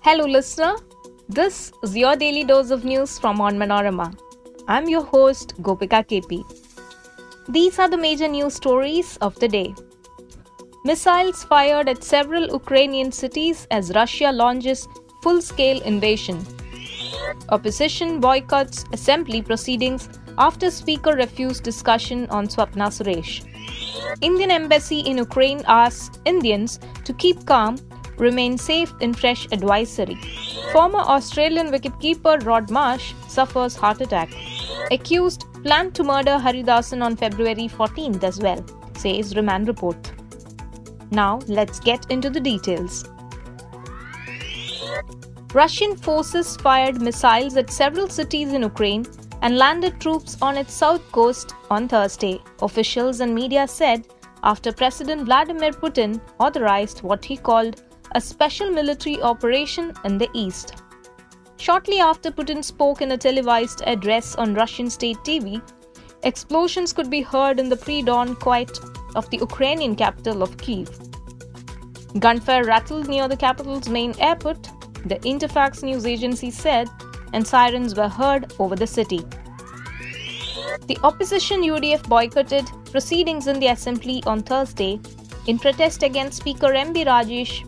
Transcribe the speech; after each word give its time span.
Hello, 0.00 0.24
listener. 0.24 0.76
This 1.28 1.72
is 1.82 1.96
your 1.96 2.14
daily 2.14 2.44
dose 2.44 2.70
of 2.70 2.84
news 2.84 3.18
from 3.18 3.38
Onmanorama. 3.38 4.16
I'm 4.68 4.88
your 4.88 5.02
host, 5.02 5.54
Gopika 5.60 6.04
KP. 6.06 6.44
These 7.48 7.80
are 7.80 7.90
the 7.90 7.96
major 7.96 8.28
news 8.28 8.54
stories 8.54 9.16
of 9.20 9.34
the 9.40 9.48
day. 9.48 9.74
Missiles 10.84 11.42
fired 11.42 11.88
at 11.88 12.04
several 12.04 12.46
Ukrainian 12.46 13.10
cities 13.10 13.66
as 13.72 13.90
Russia 13.96 14.30
launches 14.30 14.86
full 15.20 15.42
scale 15.42 15.82
invasion. 15.82 16.46
Opposition 17.48 18.20
boycotts 18.20 18.84
assembly 18.92 19.42
proceedings 19.42 20.08
after 20.38 20.70
Speaker 20.70 21.14
refused 21.16 21.64
discussion 21.64 22.28
on 22.30 22.46
Swapna 22.46 22.88
Suresh. 22.96 23.44
Indian 24.20 24.52
Embassy 24.52 25.00
in 25.00 25.18
Ukraine 25.18 25.62
asks 25.66 26.18
Indians 26.24 26.78
to 27.04 27.12
keep 27.12 27.44
calm, 27.46 27.76
remain 28.18 28.58
safe 28.58 28.92
in 29.00 29.14
fresh 29.14 29.46
advisory. 29.52 30.18
Former 30.72 31.00
Australian 31.00 31.68
wicketkeeper 31.68 32.44
Rod 32.44 32.70
Marsh 32.70 33.14
suffers 33.28 33.76
heart 33.76 34.00
attack. 34.00 34.30
Accused 34.90 35.44
planned 35.62 35.94
to 35.94 36.04
murder 36.04 36.38
Haridasan 36.38 37.02
on 37.02 37.16
February 37.16 37.68
14th 37.68 38.22
as 38.22 38.40
well, 38.40 38.64
says 38.96 39.34
remand 39.36 39.68
report. 39.68 40.12
Now 41.10 41.40
let's 41.46 41.80
get 41.80 42.10
into 42.10 42.30
the 42.30 42.40
details. 42.40 43.04
Russian 45.54 45.96
forces 45.96 46.56
fired 46.58 47.00
missiles 47.00 47.56
at 47.56 47.70
several 47.70 48.08
cities 48.08 48.52
in 48.52 48.62
Ukraine 48.62 49.06
and 49.40 49.56
landed 49.56 50.00
troops 50.00 50.36
on 50.42 50.56
its 50.56 50.74
south 50.74 51.10
coast 51.12 51.54
on 51.70 51.88
Thursday, 51.88 52.40
officials 52.60 53.20
and 53.20 53.34
media 53.34 53.66
said 53.66 54.06
after 54.42 54.72
President 54.72 55.22
Vladimir 55.22 55.72
Putin 55.72 56.20
authorized 56.38 57.02
what 57.02 57.24
he 57.24 57.36
called 57.36 57.82
a 58.12 58.20
special 58.20 58.70
military 58.70 59.20
operation 59.22 59.92
in 60.04 60.18
the 60.18 60.28
east. 60.32 60.82
Shortly 61.56 62.00
after 62.00 62.30
Putin 62.30 62.62
spoke 62.62 63.02
in 63.02 63.12
a 63.12 63.18
televised 63.18 63.82
address 63.86 64.34
on 64.36 64.54
Russian 64.54 64.88
state 64.88 65.18
TV, 65.18 65.60
explosions 66.22 66.92
could 66.92 67.10
be 67.10 67.20
heard 67.20 67.58
in 67.58 67.68
the 67.68 67.76
pre 67.76 68.02
dawn 68.02 68.34
quiet 68.36 68.78
of 69.16 69.28
the 69.30 69.38
Ukrainian 69.38 69.96
capital 69.96 70.42
of 70.42 70.56
Kiev. 70.56 70.88
Gunfire 72.18 72.64
rattled 72.64 73.08
near 73.08 73.28
the 73.28 73.36
capital's 73.36 73.88
main 73.88 74.14
airport, 74.18 74.62
the 75.04 75.18
Interfax 75.32 75.82
news 75.82 76.06
agency 76.06 76.50
said, 76.50 76.88
and 77.32 77.46
sirens 77.46 77.94
were 77.94 78.08
heard 78.08 78.52
over 78.58 78.76
the 78.76 78.86
city. 78.86 79.20
The 80.86 80.98
opposition 81.02 81.60
UDF 81.60 82.08
boycotted 82.08 82.66
proceedings 82.90 83.46
in 83.46 83.60
the 83.60 83.66
assembly 83.68 84.22
on 84.26 84.42
Thursday 84.42 84.98
in 85.46 85.58
protest 85.58 86.02
against 86.02 86.38
Speaker 86.38 86.68
MB 86.68 87.04
Rajesh 87.06 87.64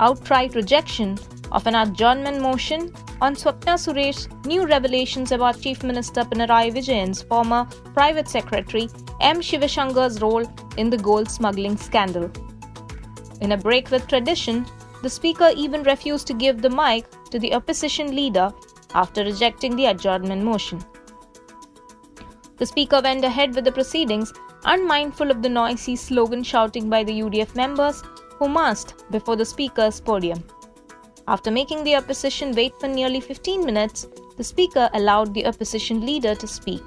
outright 0.00 0.54
rejection 0.54 1.18
of 1.52 1.66
an 1.66 1.74
adjournment 1.74 2.40
motion 2.40 2.92
on 3.20 3.34
Swapna 3.34 3.74
Suresh's 3.82 4.28
new 4.44 4.66
revelations 4.66 5.32
about 5.32 5.60
Chief 5.60 5.82
Minister 5.82 6.22
Pinarayi 6.22 6.72
Vijayan's 6.74 7.22
former 7.22 7.64
private 7.94 8.28
secretary 8.28 8.88
M. 9.20 9.40
Shivashankar's 9.40 10.20
role 10.20 10.44
in 10.76 10.90
the 10.90 10.96
gold 10.96 11.30
smuggling 11.30 11.76
scandal. 11.76 12.30
In 13.40 13.52
a 13.52 13.56
break 13.56 13.90
with 13.90 14.08
tradition, 14.08 14.66
the 15.02 15.10
Speaker 15.10 15.50
even 15.56 15.82
refused 15.82 16.26
to 16.26 16.34
give 16.34 16.60
the 16.60 16.70
mic 16.70 17.06
to 17.30 17.38
the 17.38 17.54
opposition 17.54 18.14
leader 18.16 18.52
after 18.94 19.24
rejecting 19.24 19.76
the 19.76 19.86
adjournment 19.86 20.42
motion. 20.42 20.82
The 22.56 22.66
Speaker 22.66 23.00
went 23.02 23.24
ahead 23.24 23.54
with 23.54 23.64
the 23.64 23.72
proceedings, 23.72 24.32
unmindful 24.64 25.30
of 25.30 25.42
the 25.42 25.48
noisy 25.48 25.96
slogan 25.96 26.42
shouting 26.42 26.88
by 26.88 27.04
the 27.04 27.20
UDF 27.20 27.54
members 27.54 28.02
who 28.44 28.74
before 29.10 29.36
the 29.36 29.44
Speaker's 29.44 30.00
podium. 30.00 30.42
After 31.26 31.50
making 31.50 31.84
the 31.84 31.96
opposition 31.96 32.52
wait 32.52 32.78
for 32.78 32.88
nearly 32.88 33.20
15 33.20 33.64
minutes, 33.64 34.06
the 34.36 34.44
Speaker 34.44 34.90
allowed 34.92 35.32
the 35.32 35.46
opposition 35.46 36.04
leader 36.04 36.34
to 36.34 36.46
speak. 36.46 36.82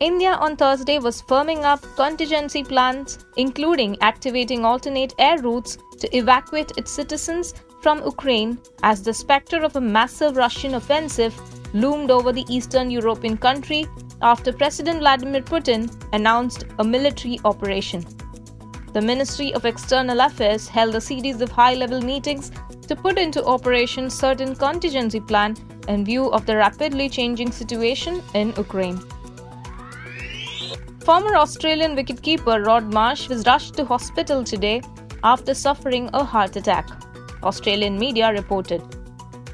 India 0.00 0.32
on 0.32 0.56
Thursday 0.56 0.98
was 0.98 1.22
firming 1.22 1.62
up 1.62 1.82
contingency 1.96 2.62
plans, 2.62 3.18
including 3.38 3.96
activating 4.02 4.64
alternate 4.64 5.14
air 5.18 5.38
routes 5.38 5.78
to 5.98 6.14
evacuate 6.14 6.72
its 6.76 6.90
citizens 6.90 7.54
from 7.80 8.04
Ukraine 8.04 8.58
as 8.82 9.02
the 9.02 9.14
specter 9.14 9.62
of 9.62 9.76
a 9.76 9.80
massive 9.80 10.36
Russian 10.36 10.74
offensive 10.74 11.34
loomed 11.72 12.10
over 12.10 12.30
the 12.30 12.44
Eastern 12.50 12.90
European 12.90 13.38
country 13.38 13.86
after 14.20 14.52
President 14.52 14.98
Vladimir 14.98 15.40
Putin 15.40 15.90
announced 16.12 16.66
a 16.78 16.84
military 16.84 17.40
operation. 17.44 18.04
The 18.96 19.02
Ministry 19.02 19.52
of 19.52 19.66
External 19.66 20.20
Affairs 20.20 20.68
held 20.68 20.94
a 20.94 21.02
series 21.02 21.42
of 21.42 21.50
high 21.50 21.74
level 21.74 22.00
meetings 22.00 22.50
to 22.88 22.96
put 22.96 23.18
into 23.18 23.44
operation 23.44 24.08
certain 24.08 24.54
contingency 24.56 25.20
plan 25.20 25.54
in 25.86 26.02
view 26.02 26.30
of 26.30 26.46
the 26.46 26.56
rapidly 26.56 27.10
changing 27.10 27.52
situation 27.52 28.22
in 28.32 28.54
Ukraine. 28.56 28.98
Former 31.04 31.36
Australian 31.36 31.94
wicketkeeper 31.94 32.64
Rod 32.64 32.90
Marsh 32.90 33.28
was 33.28 33.44
rushed 33.44 33.74
to 33.74 33.84
hospital 33.84 34.42
today 34.42 34.80
after 35.22 35.52
suffering 35.52 36.08
a 36.14 36.24
heart 36.24 36.56
attack, 36.56 36.88
Australian 37.42 37.98
media 37.98 38.32
reported. 38.32 38.82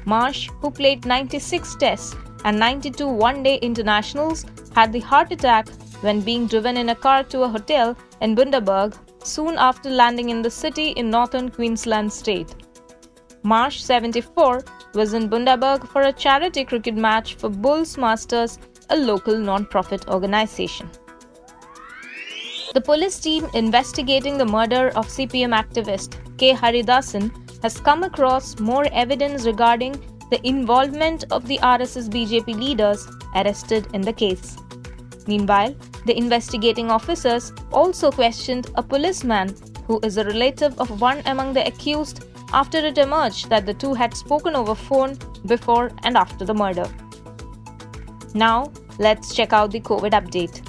Marsh, 0.05 0.49
who 0.61 0.71
played 0.71 1.05
96 1.05 1.75
tests 1.75 2.15
and 2.45 2.57
92 2.57 3.05
one 3.05 3.43
day 3.43 3.57
internationals, 3.57 4.45
had 4.73 4.93
the 4.93 5.01
heart 5.01 5.33
attack 5.33 5.67
when 5.99 6.21
being 6.21 6.47
driven 6.47 6.77
in 6.77 6.87
a 6.87 6.95
car 6.95 7.23
to 7.25 7.41
a 7.41 7.49
hotel 7.49 7.97
in 8.21 8.37
Bundaberg 8.37 8.97
soon 9.25 9.57
after 9.57 9.89
landing 9.89 10.29
in 10.29 10.41
the 10.41 10.49
city 10.49 10.89
in 10.91 11.09
northern 11.09 11.49
Queensland 11.49 12.11
state. 12.11 12.55
Marsh, 13.43 13.81
74, 13.81 14.63
was 14.93 15.13
in 15.13 15.29
Bundaberg 15.29 15.87
for 15.89 16.03
a 16.03 16.13
charity 16.13 16.63
cricket 16.63 16.95
match 16.95 17.35
for 17.35 17.49
Bulls 17.49 17.97
Masters, 17.97 18.59
a 18.89 18.97
local 18.97 19.37
non 19.37 19.65
profit 19.65 20.07
organization. 20.07 20.89
The 22.73 22.81
police 22.81 23.19
team 23.19 23.47
investigating 23.53 24.37
the 24.37 24.45
murder 24.45 24.87
of 24.95 25.07
CPM 25.07 25.53
activist 25.53 26.17
K. 26.37 26.53
Haridasan 26.53 27.31
has 27.61 27.79
come 27.79 28.03
across 28.03 28.59
more 28.59 28.85
evidence 28.91 29.45
regarding 29.45 29.93
the 30.31 30.39
involvement 30.47 31.25
of 31.31 31.47
the 31.47 31.59
RSS 31.59 32.09
BJP 32.09 32.55
leaders 32.59 33.07
arrested 33.35 33.87
in 33.93 34.01
the 34.01 34.13
case. 34.13 34.57
Meanwhile, 35.27 35.75
the 36.05 36.17
investigating 36.17 36.91
officers 36.91 37.53
also 37.71 38.11
questioned 38.11 38.69
a 38.75 38.83
policeman 38.83 39.55
who 39.87 39.99
is 40.03 40.17
a 40.17 40.25
relative 40.25 40.79
of 40.79 41.01
one 41.01 41.21
among 41.25 41.53
the 41.53 41.65
accused 41.65 42.25
after 42.53 42.77
it 42.77 42.97
emerged 42.97 43.49
that 43.49 43.65
the 43.65 43.73
two 43.73 43.93
had 43.93 44.15
spoken 44.15 44.55
over 44.55 44.75
phone 44.75 45.17
before 45.45 45.91
and 46.03 46.15
after 46.15 46.45
the 46.45 46.53
murder. 46.53 46.87
Now, 48.33 48.71
let's 48.99 49.33
check 49.33 49.53
out 49.53 49.71
the 49.71 49.79
COVID 49.79 50.11
update. 50.11 50.61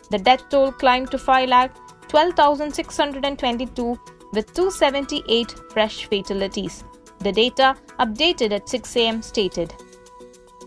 The 0.09 0.17
death 0.17 0.49
toll 0.49 0.71
climbed 0.71 1.11
to 1.11 1.17
5,12,622 1.17 3.99
with 4.33 4.51
278 4.53 5.55
fresh 5.71 6.05
fatalities. 6.05 6.83
The 7.19 7.31
data 7.31 7.75
updated 7.99 8.51
at 8.51 8.67
6 8.69 8.97
am 8.97 9.21
stated. 9.21 9.73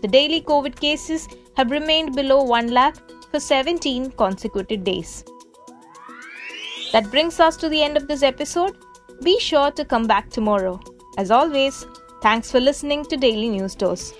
The 0.01 0.07
daily 0.07 0.41
COVID 0.41 0.79
cases 0.79 1.27
have 1.55 1.69
remained 1.71 2.15
below 2.15 2.41
1 2.43 2.69
lakh 2.69 2.95
for 3.31 3.39
17 3.39 4.11
consecutive 4.11 4.83
days. 4.83 5.23
That 6.91 7.09
brings 7.11 7.39
us 7.39 7.55
to 7.57 7.69
the 7.69 7.83
end 7.83 7.97
of 7.97 8.07
this 8.07 8.23
episode. 8.23 8.75
Be 9.23 9.39
sure 9.39 9.69
to 9.71 9.85
come 9.85 10.07
back 10.07 10.29
tomorrow. 10.29 10.79
As 11.17 11.31
always, 11.31 11.85
Thanks 12.21 12.51
for 12.51 12.59
listening 12.59 13.05
to 13.05 13.15
Daily 13.15 13.47
News 13.49 13.75
Dose. 13.75 14.13